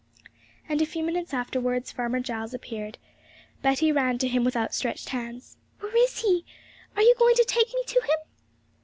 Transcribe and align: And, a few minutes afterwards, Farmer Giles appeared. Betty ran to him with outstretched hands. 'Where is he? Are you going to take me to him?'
And, 0.67 0.81
a 0.81 0.85
few 0.87 1.03
minutes 1.03 1.31
afterwards, 1.31 1.91
Farmer 1.91 2.19
Giles 2.21 2.55
appeared. 2.55 2.97
Betty 3.61 3.91
ran 3.91 4.17
to 4.17 4.27
him 4.27 4.43
with 4.43 4.55
outstretched 4.55 5.09
hands. 5.09 5.57
'Where 5.79 5.95
is 5.95 6.21
he? 6.21 6.43
Are 6.95 7.03
you 7.03 7.13
going 7.19 7.35
to 7.35 7.43
take 7.45 7.71
me 7.75 7.83
to 7.85 7.99
him?' 8.01 8.27